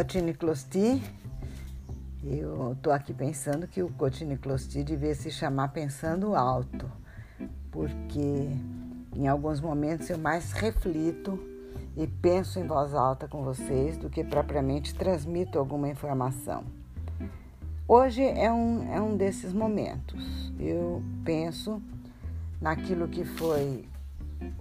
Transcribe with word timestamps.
Cotiniclosti. 0.00 1.02
Eu 2.24 2.72
estou 2.72 2.90
aqui 2.90 3.12
pensando 3.12 3.68
que 3.68 3.82
o 3.82 3.90
Cotiniclosti 3.90 4.82
devia 4.82 5.14
se 5.14 5.30
chamar 5.30 5.68
Pensando 5.68 6.34
Alto, 6.34 6.90
porque 7.70 8.48
em 9.14 9.28
alguns 9.28 9.60
momentos 9.60 10.08
eu 10.08 10.16
mais 10.16 10.52
reflito 10.52 11.38
e 11.98 12.06
penso 12.06 12.58
em 12.58 12.66
voz 12.66 12.94
alta 12.94 13.28
com 13.28 13.44
vocês 13.44 13.98
do 13.98 14.08
que 14.08 14.24
propriamente 14.24 14.94
transmito 14.94 15.58
alguma 15.58 15.86
informação. 15.86 16.64
Hoje 17.86 18.24
é 18.24 18.50
um, 18.50 18.90
é 18.90 19.02
um 19.02 19.18
desses 19.18 19.52
momentos. 19.52 20.50
Eu 20.58 21.02
penso 21.26 21.82
naquilo 22.58 23.06
que 23.06 23.22
foi 23.22 23.86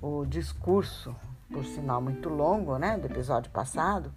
o 0.01 0.25
discurso, 0.25 1.15
por 1.49 1.63
sinal 1.63 2.01
muito 2.01 2.27
longo, 2.27 2.77
né, 2.77 2.97
do 2.97 3.05
episódio 3.05 3.49
passado, 3.51 4.11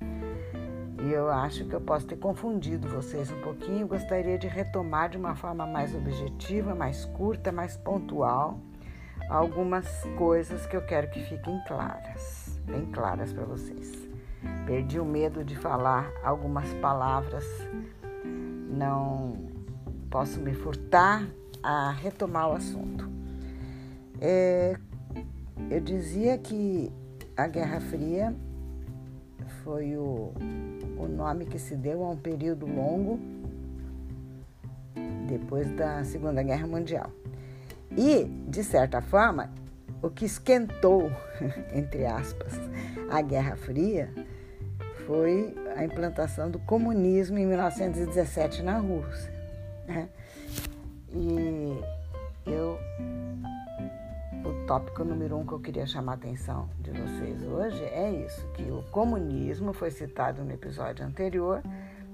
e 1.02 1.12
eu 1.12 1.30
acho 1.30 1.64
que 1.64 1.74
eu 1.74 1.80
posso 1.80 2.06
ter 2.06 2.16
confundido 2.16 2.88
vocês 2.88 3.30
um 3.30 3.40
pouquinho. 3.40 3.86
Gostaria 3.86 4.38
de 4.38 4.46
retomar 4.46 5.10
de 5.10 5.16
uma 5.16 5.34
forma 5.34 5.66
mais 5.66 5.94
objetiva, 5.94 6.74
mais 6.74 7.04
curta, 7.06 7.50
mais 7.50 7.76
pontual, 7.76 8.60
algumas 9.28 9.86
coisas 10.16 10.64
que 10.66 10.76
eu 10.76 10.82
quero 10.82 11.10
que 11.10 11.20
fiquem 11.20 11.60
claras, 11.66 12.60
bem 12.64 12.86
claras 12.86 13.32
para 13.32 13.44
vocês. 13.44 14.08
Perdi 14.66 15.00
o 15.00 15.04
medo 15.04 15.44
de 15.44 15.56
falar 15.56 16.10
algumas 16.22 16.72
palavras 16.74 17.44
não 18.72 19.36
posso 20.10 20.40
me 20.40 20.54
furtar 20.54 21.26
a 21.62 21.90
retomar 21.90 22.50
o 22.50 22.52
assunto. 22.52 23.08
É, 24.20 24.76
eu 25.70 25.80
dizia 25.80 26.38
que 26.38 26.92
a 27.36 27.46
Guerra 27.46 27.80
Fria 27.80 28.34
foi 29.64 29.96
o, 29.96 30.32
o 30.98 31.08
nome 31.08 31.46
que 31.46 31.58
se 31.58 31.76
deu 31.76 32.04
a 32.04 32.10
um 32.10 32.16
período 32.16 32.66
longo 32.66 33.18
depois 35.26 35.70
da 35.72 36.04
Segunda 36.04 36.42
Guerra 36.42 36.66
Mundial. 36.66 37.10
E, 37.96 38.24
de 38.48 38.64
certa 38.64 39.00
forma, 39.00 39.50
o 40.02 40.10
que 40.10 40.24
esquentou, 40.24 41.10
entre 41.72 42.04
aspas, 42.04 42.52
a 43.10 43.20
Guerra 43.22 43.56
Fria 43.56 44.12
foi 45.06 45.54
a 45.76 45.84
implantação 45.84 46.50
do 46.50 46.58
comunismo 46.58 47.38
em 47.38 47.46
1917 47.46 48.62
na 48.62 48.78
Rússia. 48.78 49.32
Né? 49.86 50.08
E 51.14 51.78
eu, 52.46 52.78
tópico 54.66 55.04
número 55.04 55.36
um 55.36 55.46
que 55.46 55.52
eu 55.52 55.60
queria 55.60 55.86
chamar 55.86 56.12
a 56.12 56.14
atenção 56.14 56.68
de 56.78 56.90
vocês 56.90 57.42
hoje 57.42 57.82
é 57.84 58.10
isso, 58.24 58.46
que 58.54 58.62
o 58.70 58.82
comunismo 58.90 59.72
foi 59.72 59.90
citado 59.90 60.44
no 60.44 60.52
episódio 60.52 61.04
anterior 61.04 61.62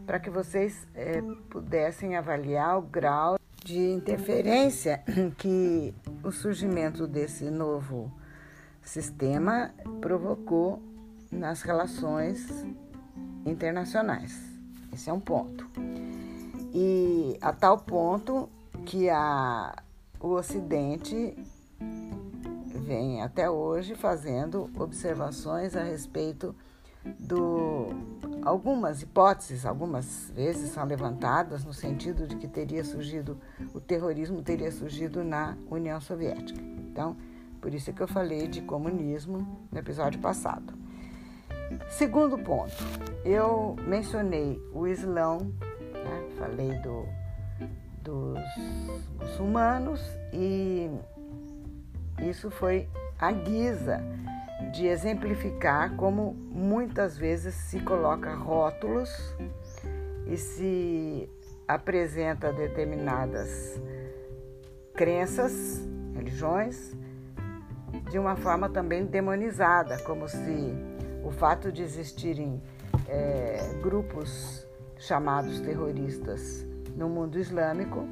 para 0.06 0.18
que 0.18 0.30
vocês 0.30 0.86
é, 0.94 1.20
pudessem 1.50 2.16
avaliar 2.16 2.78
o 2.78 2.82
grau 2.82 3.38
de 3.62 3.78
interferência 3.78 5.02
que 5.36 5.94
o 6.22 6.30
surgimento 6.30 7.06
desse 7.06 7.50
novo 7.50 8.10
sistema 8.82 9.74
provocou 10.00 10.82
nas 11.30 11.60
relações 11.60 12.64
internacionais. 13.44 14.40
Esse 14.92 15.10
é 15.10 15.12
um 15.12 15.20
ponto. 15.20 15.68
E 16.72 17.36
a 17.42 17.52
tal 17.52 17.78
ponto 17.78 18.48
que 18.86 19.10
a, 19.10 19.76
o 20.18 20.28
Ocidente 20.28 21.36
vem 22.88 23.20
até 23.20 23.50
hoje 23.50 23.94
fazendo 23.94 24.70
observações 24.78 25.76
a 25.76 25.82
respeito 25.82 26.56
do 27.18 27.88
algumas 28.42 29.02
hipóteses, 29.02 29.66
algumas 29.66 30.32
vezes 30.34 30.70
são 30.70 30.86
levantadas 30.86 31.64
no 31.64 31.72
sentido 31.72 32.26
de 32.26 32.36
que 32.36 32.48
teria 32.48 32.82
surgido 32.82 33.38
o 33.74 33.80
terrorismo 33.80 34.42
teria 34.42 34.72
surgido 34.72 35.22
na 35.22 35.56
União 35.70 36.00
Soviética. 36.00 36.60
Então, 36.62 37.14
por 37.60 37.74
isso 37.74 37.90
é 37.90 37.92
que 37.92 38.02
eu 38.02 38.08
falei 38.08 38.48
de 38.48 38.62
comunismo 38.62 39.46
no 39.70 39.78
episódio 39.78 40.18
passado. 40.18 40.72
Segundo 41.90 42.38
ponto, 42.38 42.72
eu 43.22 43.76
mencionei 43.86 44.58
o 44.72 44.86
Islão, 44.86 45.52
né? 45.92 46.28
falei 46.38 46.72
do, 46.78 47.04
dos 48.02 48.40
muçulmanos 49.20 50.00
e 50.32 50.90
isso 52.20 52.50
foi 52.50 52.88
a 53.18 53.32
guisa 53.32 54.02
de 54.72 54.86
exemplificar 54.86 55.94
como 55.96 56.34
muitas 56.50 57.16
vezes 57.16 57.54
se 57.54 57.80
coloca 57.80 58.34
rótulos 58.34 59.10
e 60.26 60.36
se 60.36 61.30
apresenta 61.66 62.52
determinadas 62.52 63.80
crenças, 64.94 65.80
religiões, 66.14 66.96
de 68.10 68.18
uma 68.18 68.36
forma 68.36 68.68
também 68.68 69.04
demonizada, 69.04 69.98
como 69.98 70.28
se 70.28 70.74
o 71.24 71.30
fato 71.30 71.70
de 71.70 71.82
existirem 71.82 72.62
é, 73.06 73.78
grupos 73.82 74.66
chamados 74.98 75.60
terroristas 75.60 76.66
no 76.96 77.08
mundo 77.08 77.38
islâmico 77.38 78.06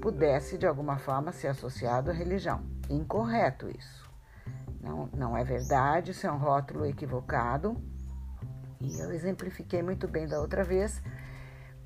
pudesse 0.00 0.56
de 0.56 0.66
alguma 0.66 0.98
forma 0.98 1.32
ser 1.32 1.48
associado 1.48 2.10
à 2.10 2.14
religião. 2.14 2.77
Incorreto 2.88 3.68
isso. 3.68 4.08
Não, 4.80 5.08
não 5.14 5.36
é 5.36 5.44
verdade, 5.44 6.12
isso 6.12 6.26
é 6.26 6.32
um 6.32 6.38
rótulo 6.38 6.86
equivocado. 6.86 7.76
E 8.80 8.98
eu 8.98 9.12
exemplifiquei 9.12 9.82
muito 9.82 10.06
bem 10.06 10.26
da 10.26 10.40
outra 10.40 10.62
vez 10.62 11.02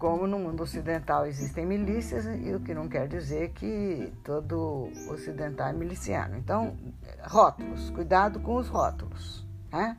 como 0.03 0.27
no 0.27 0.37
mundo 0.37 0.65
ocidental 0.65 1.25
existem 1.27 1.65
milícias, 1.65 2.27
e 2.27 2.53
o 2.53 2.59
que 2.59 2.75
não 2.75 2.89
quer 2.89 3.07
dizer 3.07 3.51
que 3.51 4.13
todo 4.25 4.91
ocidental 5.09 5.69
é 5.69 5.73
miliciano. 5.73 6.37
Então, 6.37 6.77
rótulos, 7.23 7.89
cuidado 7.91 8.41
com 8.41 8.57
os 8.57 8.67
rótulos. 8.67 9.47
Né? 9.71 9.97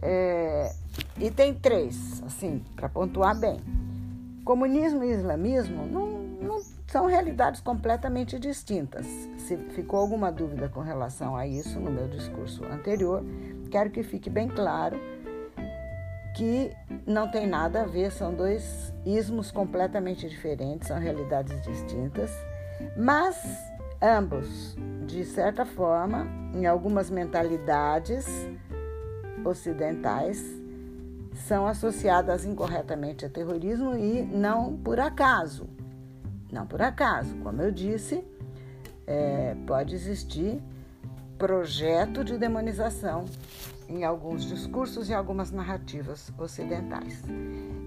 É, 0.00 0.72
e 1.18 1.30
tem 1.30 1.52
três, 1.52 2.22
assim, 2.22 2.64
para 2.74 2.88
pontuar 2.88 3.38
bem. 3.38 3.60
Comunismo 4.42 5.04
e 5.04 5.10
islamismo 5.10 5.86
não, 5.86 6.17
são 6.88 7.06
realidades 7.06 7.60
completamente 7.60 8.38
distintas. 8.38 9.06
Se 9.36 9.56
ficou 9.74 10.00
alguma 10.00 10.32
dúvida 10.32 10.68
com 10.68 10.80
relação 10.80 11.36
a 11.36 11.46
isso 11.46 11.78
no 11.78 11.90
meu 11.90 12.08
discurso 12.08 12.64
anterior, 12.64 13.22
quero 13.70 13.90
que 13.90 14.02
fique 14.02 14.30
bem 14.30 14.48
claro 14.48 14.98
que 16.34 16.72
não 17.06 17.30
tem 17.30 17.46
nada 17.46 17.82
a 17.82 17.84
ver, 17.84 18.10
são 18.10 18.34
dois 18.34 18.94
ismos 19.04 19.50
completamente 19.50 20.28
diferentes, 20.28 20.88
são 20.88 20.98
realidades 20.98 21.60
distintas, 21.62 22.30
mas 22.96 23.36
ambos, 24.00 24.76
de 25.06 25.24
certa 25.24 25.66
forma, 25.66 26.26
em 26.54 26.64
algumas 26.64 27.10
mentalidades, 27.10 28.26
ocidentais 29.44 30.42
são 31.34 31.66
associadas 31.66 32.44
incorretamente 32.44 33.24
a 33.24 33.28
terrorismo 33.28 33.94
e 33.96 34.22
não 34.22 34.76
por 34.76 34.98
acaso. 35.00 35.68
Não 36.50 36.66
por 36.66 36.80
acaso, 36.80 37.36
como 37.36 37.60
eu 37.62 37.70
disse, 37.70 38.24
é, 39.06 39.56
pode 39.66 39.94
existir 39.94 40.62
projeto 41.38 42.24
de 42.24 42.36
demonização 42.36 43.24
em 43.88 44.04
alguns 44.04 44.44
discursos 44.44 45.08
e 45.08 45.14
algumas 45.14 45.50
narrativas 45.50 46.32
ocidentais. 46.38 47.22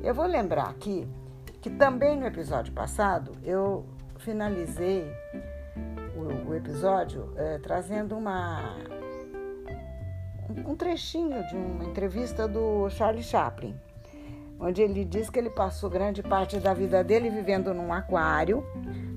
Eu 0.03 0.13
vou 0.13 0.25
lembrar 0.25 0.69
aqui 0.69 1.07
que 1.61 1.69
também 1.69 2.17
no 2.17 2.25
episódio 2.25 2.73
passado 2.73 3.33
eu 3.43 3.85
finalizei 4.17 5.05
o, 6.15 6.49
o 6.49 6.55
episódio 6.55 7.31
é, 7.35 7.59
trazendo 7.59 8.17
uma 8.17 8.77
um 10.65 10.75
trechinho 10.75 11.47
de 11.47 11.55
uma 11.55 11.85
entrevista 11.85 12.47
do 12.47 12.89
Charlie 12.89 13.23
Chaplin, 13.23 13.79
onde 14.61 14.81
ele 14.81 15.03
diz 15.03 15.29
que 15.29 15.39
ele 15.39 15.49
passou 15.49 15.89
grande 15.89 16.21
parte 16.21 16.59
da 16.59 16.73
vida 16.73 17.03
dele 17.03 17.29
vivendo 17.29 17.73
num 17.73 17.91
aquário, 17.91 18.63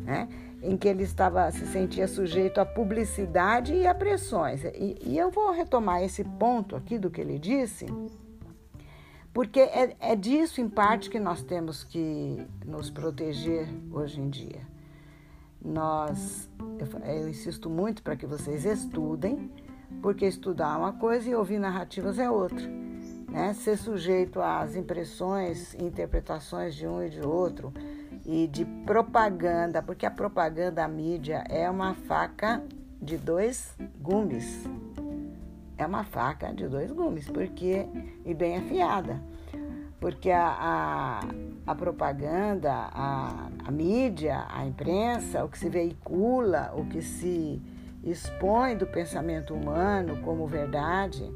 né, 0.04 0.26
em 0.62 0.76
que 0.76 0.88
ele 0.88 1.02
estava 1.02 1.50
se 1.50 1.66
sentia 1.66 2.08
sujeito 2.08 2.58
à 2.58 2.64
publicidade 2.64 3.74
e 3.74 3.86
a 3.86 3.94
pressões. 3.94 4.64
E, 4.64 4.96
e 5.02 5.18
eu 5.18 5.30
vou 5.30 5.52
retomar 5.52 6.02
esse 6.02 6.24
ponto 6.24 6.74
aqui 6.74 6.98
do 6.98 7.10
que 7.10 7.20
ele 7.20 7.38
disse, 7.38 7.86
porque 9.34 9.60
é, 9.60 9.94
é 10.00 10.16
disso 10.16 10.62
em 10.62 10.68
parte 10.68 11.10
que 11.10 11.20
nós 11.20 11.42
temos 11.42 11.84
que 11.84 12.46
nos 12.64 12.88
proteger 12.88 13.68
hoje 13.92 14.20
em 14.20 14.30
dia. 14.30 14.62
Nós, 15.62 16.48
eu, 16.78 17.14
eu 17.14 17.28
insisto 17.28 17.68
muito 17.68 18.02
para 18.02 18.16
que 18.16 18.26
vocês 18.26 18.64
estudem 18.64 19.50
porque 20.00 20.26
estudar 20.26 20.74
é 20.74 20.78
uma 20.78 20.92
coisa 20.92 21.28
e 21.28 21.34
ouvir 21.34 21.58
narrativas 21.58 22.18
é 22.18 22.30
outra. 22.30 22.64
Né? 23.34 23.52
Ser 23.52 23.76
sujeito 23.76 24.40
às 24.40 24.76
impressões 24.76 25.74
e 25.74 25.82
interpretações 25.82 26.72
de 26.72 26.86
um 26.86 27.02
e 27.02 27.10
de 27.10 27.20
outro 27.20 27.74
e 28.24 28.46
de 28.46 28.64
propaganda, 28.86 29.82
porque 29.82 30.06
a 30.06 30.10
propaganda, 30.10 30.84
a 30.84 30.88
mídia, 30.88 31.42
é 31.48 31.68
uma 31.68 31.94
faca 31.94 32.62
de 33.02 33.18
dois 33.18 33.76
gumes. 34.00 34.62
É 35.76 35.84
uma 35.84 36.04
faca 36.04 36.54
de 36.54 36.68
dois 36.68 36.92
gumes, 36.92 37.28
porque 37.28 37.86
e 38.24 38.32
bem 38.32 38.56
afiada. 38.58 39.20
porque 39.98 40.30
a, 40.30 40.46
a, 40.46 41.20
a 41.66 41.74
propaganda, 41.74 42.70
a, 42.72 43.48
a 43.64 43.70
mídia, 43.72 44.46
a 44.48 44.64
imprensa, 44.64 45.44
o 45.44 45.48
que 45.48 45.58
se 45.58 45.68
veicula, 45.68 46.72
o 46.76 46.84
que 46.84 47.02
se 47.02 47.60
expõe 48.04 48.76
do 48.76 48.86
pensamento 48.86 49.54
humano 49.54 50.20
como 50.22 50.46
verdade, 50.46 51.28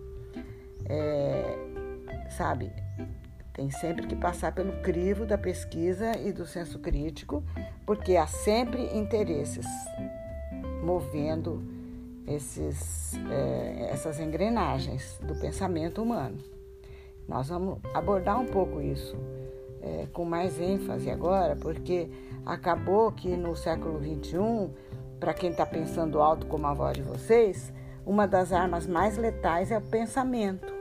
é, 0.84 1.67
sabe, 2.30 2.72
tem 3.52 3.70
sempre 3.70 4.06
que 4.06 4.14
passar 4.14 4.52
pelo 4.52 4.72
crivo 4.82 5.26
da 5.26 5.36
pesquisa 5.36 6.16
e 6.18 6.32
do 6.32 6.46
senso 6.46 6.78
crítico, 6.78 7.42
porque 7.84 8.16
há 8.16 8.26
sempre 8.26 8.96
interesses 8.96 9.66
movendo 10.82 11.62
esses, 12.26 13.14
é, 13.30 13.88
essas 13.90 14.20
engrenagens 14.20 15.18
do 15.22 15.34
pensamento 15.34 16.02
humano. 16.02 16.38
Nós 17.26 17.48
vamos 17.48 17.78
abordar 17.92 18.38
um 18.40 18.46
pouco 18.46 18.80
isso 18.80 19.16
é, 19.82 20.06
com 20.12 20.24
mais 20.24 20.60
ênfase 20.60 21.10
agora, 21.10 21.56
porque 21.56 22.08
acabou 22.46 23.10
que 23.10 23.36
no 23.36 23.56
século 23.56 23.98
XXI, 23.98 24.70
para 25.18 25.34
quem 25.34 25.50
está 25.50 25.66
pensando 25.66 26.20
alto 26.20 26.46
como 26.46 26.66
a 26.66 26.74
voz 26.74 26.96
de 26.96 27.02
vocês, 27.02 27.72
uma 28.06 28.26
das 28.26 28.52
armas 28.52 28.86
mais 28.86 29.18
letais 29.18 29.70
é 29.70 29.78
o 29.78 29.82
pensamento. 29.82 30.72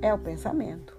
É 0.00 0.12
o 0.12 0.18
pensamento. 0.18 0.96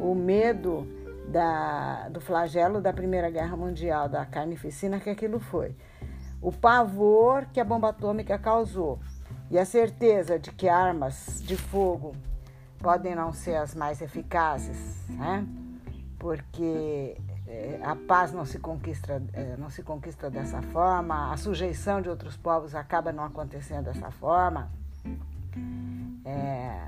O 0.00 0.14
medo 0.14 0.86
da, 1.28 2.08
do 2.08 2.20
flagelo 2.20 2.80
da 2.80 2.92
Primeira 2.92 3.30
Guerra 3.30 3.56
Mundial, 3.56 4.08
da 4.08 4.24
carnificina 4.24 5.00
que 5.00 5.10
aquilo 5.10 5.40
foi 5.40 5.74
o 6.40 6.52
pavor 6.52 7.46
que 7.52 7.60
a 7.60 7.64
bomba 7.64 7.88
atômica 7.88 8.38
causou 8.38 8.98
e 9.50 9.58
a 9.58 9.64
certeza 9.64 10.38
de 10.38 10.52
que 10.52 10.68
armas 10.68 11.42
de 11.44 11.56
fogo 11.56 12.14
podem 12.78 13.14
não 13.14 13.32
ser 13.32 13.56
as 13.56 13.74
mais 13.74 14.00
eficazes, 14.00 15.08
né? 15.10 15.44
porque 16.18 17.16
é, 17.46 17.80
a 17.82 17.96
paz 17.96 18.32
não 18.32 18.44
se 18.44 18.58
conquista 18.58 19.22
é, 19.32 19.56
não 19.56 19.70
se 19.70 19.82
conquista 19.82 20.30
dessa 20.30 20.62
forma, 20.62 21.32
a 21.32 21.36
sujeição 21.36 22.00
de 22.00 22.08
outros 22.08 22.36
povos 22.36 22.74
acaba 22.74 23.12
não 23.12 23.24
acontecendo 23.24 23.86
dessa 23.86 24.10
forma. 24.10 24.70
É, 26.24 26.86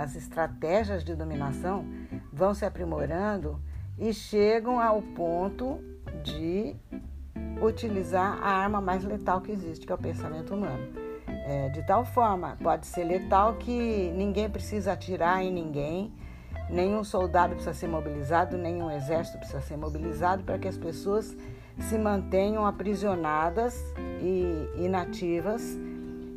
as 0.00 0.16
estratégias 0.16 1.04
de 1.04 1.14
dominação 1.14 1.84
vão 2.32 2.54
se 2.54 2.64
aprimorando 2.64 3.60
e 3.98 4.14
chegam 4.14 4.80
ao 4.80 5.02
ponto 5.02 5.78
de 6.22 6.74
utilizar 7.60 8.38
a 8.42 8.50
arma 8.50 8.80
mais 8.80 9.04
letal 9.04 9.42
que 9.42 9.52
existe, 9.52 9.84
que 9.84 9.92
é 9.92 9.94
o 9.94 9.98
pensamento 9.98 10.54
humano. 10.54 10.82
É, 11.26 11.68
de 11.68 11.82
tal 11.82 12.04
forma, 12.04 12.56
pode 12.62 12.86
ser 12.86 13.04
letal 13.04 13.56
que 13.56 14.10
ninguém 14.16 14.48
precisa 14.48 14.92
atirar 14.92 15.42
em 15.42 15.52
ninguém, 15.52 16.14
nenhum 16.70 17.04
soldado 17.04 17.54
precisa 17.54 17.74
ser 17.74 17.88
mobilizado, 17.88 18.56
nenhum 18.56 18.90
exército 18.90 19.36
precisa 19.36 19.60
ser 19.60 19.76
mobilizado 19.76 20.42
para 20.44 20.58
que 20.58 20.66
as 20.68 20.78
pessoas 20.78 21.36
se 21.78 21.98
mantenham 21.98 22.64
aprisionadas 22.64 23.74
e 24.22 24.82
inativas, 24.82 25.62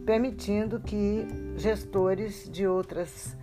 permitindo 0.05 0.79
que 0.79 1.27
gestores 1.55 2.49
de 2.49 2.67
outras 2.67 3.37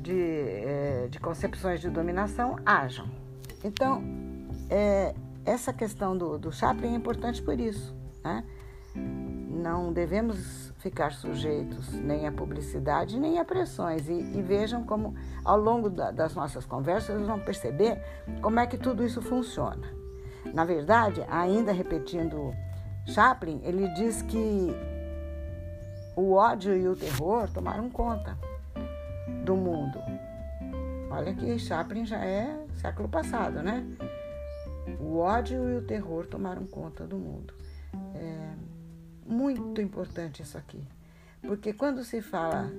de, 0.00 0.12
é, 0.12 1.08
de 1.10 1.18
concepções 1.18 1.80
de 1.80 1.88
dominação 1.88 2.56
ajam. 2.64 3.08
Então, 3.64 4.02
é, 4.68 5.14
essa 5.44 5.72
questão 5.72 6.16
do, 6.16 6.38
do 6.38 6.52
Chaplin 6.52 6.92
é 6.92 6.96
importante 6.96 7.42
por 7.42 7.58
isso. 7.58 7.94
Né? 8.22 8.44
Não 8.94 9.92
devemos 9.92 10.72
ficar 10.78 11.12
sujeitos 11.12 11.90
nem 11.94 12.26
à 12.26 12.32
publicidade 12.32 13.18
nem 13.18 13.38
a 13.38 13.44
pressões. 13.44 14.06
E, 14.08 14.12
e 14.12 14.42
vejam 14.42 14.84
como, 14.84 15.14
ao 15.42 15.58
longo 15.58 15.88
da, 15.88 16.10
das 16.10 16.34
nossas 16.34 16.66
conversas, 16.66 17.26
vão 17.26 17.40
perceber 17.40 17.98
como 18.42 18.60
é 18.60 18.66
que 18.66 18.76
tudo 18.76 19.04
isso 19.04 19.22
funciona. 19.22 19.88
Na 20.52 20.66
verdade, 20.66 21.24
ainda 21.30 21.72
repetindo 21.72 22.54
Chaplin, 23.06 23.60
ele 23.64 23.88
diz 23.94 24.20
que 24.20 24.74
o 26.16 26.32
ódio 26.32 26.76
e 26.76 26.88
o 26.88 26.94
terror 26.94 27.48
tomaram 27.50 27.90
conta 27.90 28.36
do 29.44 29.56
mundo. 29.56 29.98
Olha 31.10 31.34
que 31.34 31.58
Chaplin 31.58 32.04
já 32.06 32.24
é 32.24 32.64
século 32.74 33.08
passado, 33.08 33.62
né? 33.62 33.84
O 35.00 35.18
ódio 35.18 35.68
e 35.70 35.76
o 35.76 35.82
terror 35.82 36.26
tomaram 36.26 36.66
conta 36.66 37.06
do 37.06 37.16
mundo. 37.16 37.54
É 38.14 38.54
muito 39.26 39.80
importante 39.80 40.42
isso 40.42 40.58
aqui, 40.58 40.82
porque 41.42 41.72
quando 41.72 42.04
se 42.04 42.20
fala 42.20 42.70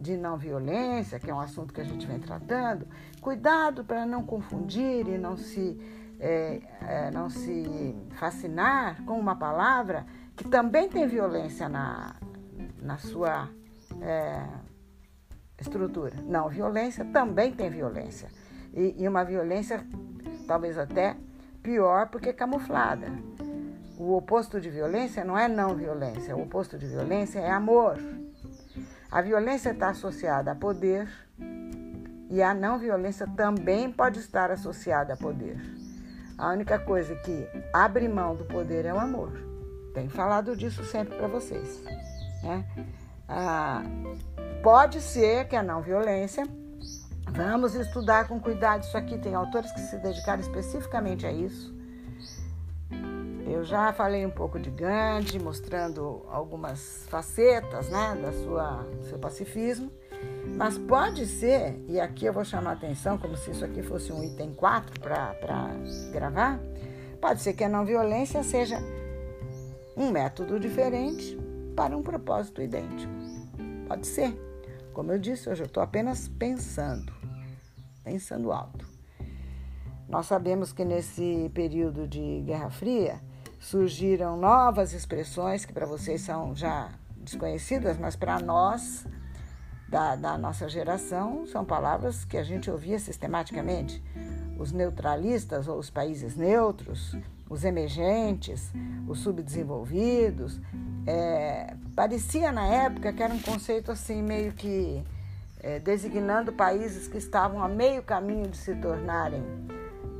de 0.00 0.16
não 0.16 0.36
violência, 0.36 1.18
que 1.18 1.30
é 1.30 1.34
um 1.34 1.40
assunto 1.40 1.74
que 1.74 1.80
a 1.80 1.84
gente 1.84 2.06
vem 2.06 2.20
tratando, 2.20 2.86
cuidado 3.20 3.84
para 3.84 4.06
não 4.06 4.22
confundir 4.22 5.08
e 5.08 5.18
não 5.18 5.36
se, 5.36 5.78
é, 6.20 6.60
é, 6.82 7.10
não 7.10 7.28
se 7.28 7.96
fascinar 8.16 9.02
com 9.04 9.18
uma 9.18 9.34
palavra 9.34 10.06
que 10.36 10.48
também 10.48 10.88
tem 10.88 11.06
violência 11.06 11.68
na, 11.68 12.14
na 12.80 12.98
sua 12.98 13.48
é, 14.00 14.44
estrutura. 15.60 16.16
Não, 16.22 16.48
violência 16.48 17.04
também 17.06 17.52
tem 17.52 17.70
violência. 17.70 18.28
E, 18.72 18.94
e 18.98 19.08
uma 19.08 19.24
violência 19.24 19.84
talvez 20.46 20.78
até 20.78 21.16
pior 21.62 22.08
porque 22.08 22.32
camuflada. 22.32 23.12
O 23.98 24.16
oposto 24.16 24.60
de 24.60 24.70
violência 24.70 25.24
não 25.24 25.36
é 25.36 25.48
não 25.48 25.74
violência, 25.74 26.36
o 26.36 26.42
oposto 26.42 26.78
de 26.78 26.86
violência 26.86 27.40
é 27.40 27.50
amor. 27.50 27.98
A 29.10 29.20
violência 29.20 29.70
está 29.70 29.88
associada 29.88 30.52
a 30.52 30.54
poder 30.54 31.08
e 32.30 32.42
a 32.42 32.54
não 32.54 32.78
violência 32.78 33.26
também 33.26 33.90
pode 33.90 34.20
estar 34.20 34.50
associada 34.50 35.14
a 35.14 35.16
poder. 35.16 35.58
A 36.36 36.52
única 36.52 36.78
coisa 36.78 37.16
que 37.16 37.48
abre 37.72 38.06
mão 38.06 38.36
do 38.36 38.44
poder 38.44 38.84
é 38.84 38.94
o 38.94 38.98
amor. 38.98 39.32
Tenho 39.92 40.10
falado 40.10 40.56
disso 40.56 40.84
sempre 40.84 41.16
para 41.16 41.26
vocês. 41.26 41.82
Né? 42.42 42.64
Ah, 43.28 43.82
pode 44.62 45.00
ser 45.00 45.46
que 45.48 45.56
a 45.56 45.62
não 45.62 45.82
violência 45.82 46.46
Vamos 47.30 47.74
estudar 47.74 48.26
com 48.26 48.40
cuidado 48.40 48.82
isso 48.82 48.96
aqui. 48.96 49.18
Tem 49.18 49.34
autores 49.34 49.70
que 49.72 49.80
se 49.80 49.96
dedicaram 49.98 50.40
especificamente 50.40 51.26
a 51.26 51.32
isso. 51.32 51.76
Eu 53.46 53.64
já 53.64 53.92
falei 53.92 54.26
um 54.26 54.30
pouco 54.30 54.58
de 54.58 54.70
Gandhi, 54.70 55.38
mostrando 55.38 56.26
algumas 56.30 57.06
facetas 57.08 57.88
né, 57.88 58.18
da 58.20 58.32
sua 58.32 58.86
seu 59.08 59.18
pacifismo. 59.18 59.90
Mas 60.56 60.76
pode 60.76 61.26
ser, 61.26 61.80
e 61.86 62.00
aqui 62.00 62.26
eu 62.26 62.32
vou 62.32 62.44
chamar 62.44 62.70
a 62.70 62.72
atenção, 62.72 63.16
como 63.16 63.36
se 63.36 63.52
isso 63.52 63.64
aqui 63.64 63.82
fosse 63.82 64.12
um 64.12 64.24
item 64.24 64.52
4 64.52 65.00
para 65.00 65.76
gravar, 66.10 66.58
pode 67.20 67.40
ser 67.40 67.52
que 67.52 67.62
a 67.62 67.68
não 67.68 67.84
violência 67.84 68.42
seja 68.42 68.78
um 69.96 70.10
método 70.10 70.58
diferente 70.58 71.38
para 71.78 71.96
um 71.96 72.02
propósito 72.02 72.60
idêntico. 72.60 73.12
Pode 73.86 74.04
ser. 74.04 74.36
Como 74.92 75.12
eu 75.12 75.18
disse, 75.18 75.48
hoje 75.48 75.62
eu 75.62 75.66
estou 75.66 75.80
apenas 75.80 76.26
pensando 76.26 77.16
pensando 78.02 78.50
alto. 78.50 78.84
Nós 80.08 80.26
sabemos 80.26 80.72
que 80.72 80.84
nesse 80.84 81.50
período 81.54 82.08
de 82.08 82.42
Guerra 82.46 82.70
Fria 82.70 83.20
surgiram 83.60 84.36
novas 84.36 84.94
expressões 84.94 85.66
que 85.66 85.72
para 85.72 85.84
vocês 85.84 86.22
são 86.22 86.54
já 86.56 86.90
desconhecidas, 87.18 87.98
mas 87.98 88.16
para 88.16 88.40
nós, 88.40 89.06
da, 89.88 90.16
da, 90.16 90.38
nossa 90.38 90.68
geração, 90.70 91.46
são 91.46 91.66
palavras 91.66 92.24
que 92.24 92.38
a 92.38 92.42
gente 92.42 92.70
ouvia 92.70 92.98
sistematicamente. 92.98 94.02
Os 94.58 94.72
neutralistas 94.72 95.68
ou 95.68 95.78
os 95.78 95.90
países 95.90 96.34
neutros, 96.34 97.14
os 97.48 97.62
emergentes, 97.62 98.72
os 99.06 99.20
subdesenvolvidos. 99.20 100.58
É, 101.10 101.72
parecia 101.96 102.52
na 102.52 102.66
época 102.66 103.10
que 103.14 103.22
era 103.22 103.32
um 103.32 103.40
conceito 103.40 103.90
assim 103.90 104.20
meio 104.20 104.52
que 104.52 105.02
é, 105.58 105.78
designando 105.78 106.52
países 106.52 107.08
que 107.08 107.16
estavam 107.16 107.62
a 107.62 107.68
meio 107.68 108.02
caminho 108.02 108.46
de 108.48 108.58
se 108.58 108.74
tornarem 108.74 109.42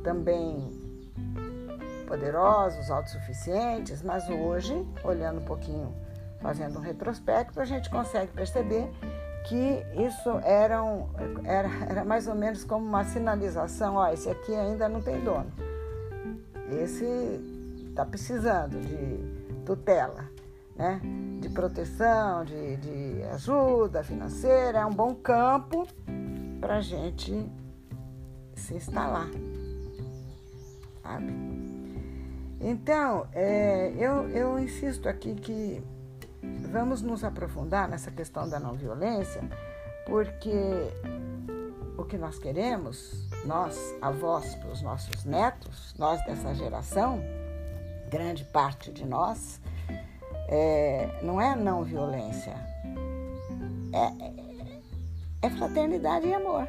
também 0.03 0.75
poderosos, 2.07 2.89
autossuficientes, 2.89 4.01
mas 4.01 4.27
hoje, 4.31 4.83
olhando 5.03 5.41
um 5.41 5.45
pouquinho, 5.45 5.93
fazendo 6.41 6.79
um 6.79 6.81
retrospecto, 6.81 7.61
a 7.61 7.65
gente 7.65 7.87
consegue 7.87 8.31
perceber 8.31 8.89
que 9.47 9.85
isso 9.95 10.39
era, 10.43 10.83
um, 10.83 11.07
era, 11.43 11.69
era 11.87 12.03
mais 12.03 12.27
ou 12.27 12.33
menos 12.33 12.63
como 12.63 12.83
uma 12.83 13.03
sinalização, 13.03 13.93
ó, 13.93 14.11
esse 14.11 14.27
aqui 14.27 14.55
ainda 14.55 14.89
não 14.89 15.03
tem 15.03 15.23
dono. 15.23 15.53
Esse 16.81 17.05
está 17.91 18.03
precisando 18.03 18.81
de 18.81 19.63
tutela 19.67 20.38
né? 20.79 21.01
de 21.41 21.49
proteção, 21.49 22.45
de, 22.45 22.77
de 22.77 23.23
ajuda 23.33 24.01
financeira, 24.01 24.79
é 24.79 24.85
um 24.85 24.93
bom 24.93 25.13
campo 25.13 25.85
para 26.61 26.77
a 26.77 26.81
gente 26.81 27.33
se 28.55 28.75
instalar, 28.75 29.27
sabe? 31.03 31.33
Então, 32.61 33.27
é, 33.33 33.93
eu, 33.97 34.29
eu 34.29 34.59
insisto 34.59 35.07
aqui 35.07 35.35
que 35.35 35.83
vamos 36.71 37.01
nos 37.01 37.23
aprofundar 37.23 37.87
nessa 37.87 38.11
questão 38.11 38.47
da 38.47 38.59
não 38.59 38.73
violência, 38.73 39.41
porque 40.05 40.51
o 41.97 42.05
que 42.05 42.17
nós 42.17 42.39
queremos, 42.39 43.29
nós, 43.45 43.95
avós, 44.01 44.55
para 44.55 44.71
os 44.71 44.81
nossos 44.81 45.25
netos, 45.25 45.93
nós 45.97 46.23
dessa 46.25 46.53
geração, 46.53 47.21
grande 48.09 48.43
parte 48.45 48.91
de 48.91 49.05
nós, 49.05 49.61
é, 50.51 51.07
não 51.21 51.39
é 51.39 51.55
não 51.55 51.83
violência, 51.83 52.55
é, 53.93 55.47
é 55.47 55.49
fraternidade 55.51 56.27
e 56.27 56.33
amor, 56.33 56.67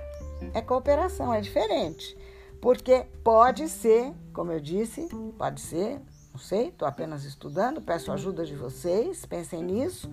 é 0.52 0.60
cooperação, 0.60 1.32
é 1.32 1.40
diferente. 1.40 2.16
Porque 2.60 3.06
pode 3.24 3.68
ser, 3.70 4.12
como 4.34 4.52
eu 4.52 4.60
disse, 4.60 5.08
pode 5.38 5.62
ser, 5.62 5.98
não 6.30 6.38
sei, 6.38 6.68
estou 6.68 6.86
apenas 6.86 7.24
estudando, 7.24 7.80
peço 7.80 8.12
ajuda 8.12 8.44
de 8.44 8.54
vocês, 8.54 9.24
pensem 9.24 9.62
nisso. 9.62 10.10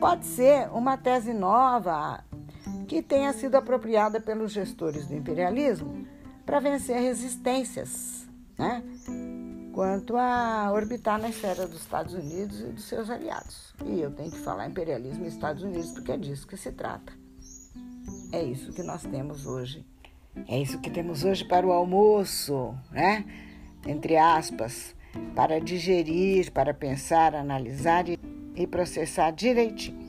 Pode 0.00 0.26
ser 0.26 0.68
uma 0.72 0.96
tese 0.96 1.32
nova 1.32 2.24
que 2.88 3.00
tenha 3.00 3.32
sido 3.32 3.54
apropriada 3.54 4.20
pelos 4.20 4.50
gestores 4.50 5.06
do 5.06 5.14
imperialismo 5.14 6.04
para 6.44 6.58
vencer 6.58 7.00
resistências, 7.00 8.26
né? 8.58 8.82
Quanto 9.74 10.16
a 10.16 10.70
orbitar 10.72 11.20
na 11.20 11.28
esfera 11.28 11.66
dos 11.66 11.80
Estados 11.80 12.14
Unidos 12.14 12.60
e 12.60 12.66
dos 12.66 12.84
seus 12.84 13.10
aliados. 13.10 13.74
E 13.84 14.00
eu 14.00 14.10
tenho 14.12 14.30
que 14.30 14.38
falar 14.38 14.68
imperialismo 14.68 15.24
e 15.24 15.28
Estados 15.28 15.64
Unidos 15.64 15.90
porque 15.90 16.12
é 16.12 16.16
disso 16.16 16.46
que 16.46 16.56
se 16.56 16.70
trata. 16.70 17.12
É 18.32 18.40
isso 18.40 18.72
que 18.72 18.84
nós 18.84 19.02
temos 19.02 19.46
hoje. 19.46 19.84
É 20.48 20.60
isso 20.60 20.80
que 20.80 20.90
temos 20.90 21.24
hoje 21.24 21.44
para 21.44 21.66
o 21.66 21.72
almoço, 21.72 22.74
né? 22.90 23.24
Entre 23.86 24.16
aspas, 24.16 24.94
para 25.34 25.60
digerir, 25.60 26.52
para 26.52 26.72
pensar, 26.72 27.34
analisar 27.34 28.04
e 28.08 28.66
processar 28.66 29.32
direitinho. 29.32 30.03